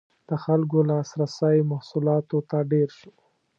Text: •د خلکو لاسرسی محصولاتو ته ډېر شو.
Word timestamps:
•د 0.29 0.31
خلکو 0.43 0.77
لاسرسی 0.89 1.57
محصولاتو 1.71 2.37
ته 2.49 2.57
ډېر 2.71 2.89
شو. 2.97 3.11